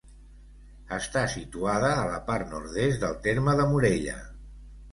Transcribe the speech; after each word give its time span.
Està 0.97 1.25
situada 1.33 1.91
a 1.99 2.09
la 2.13 2.17
part 2.31 2.51
nord-est 2.55 3.07
del 3.07 3.17
terme 3.31 3.57
de 3.63 3.71
Morella. 3.77 4.21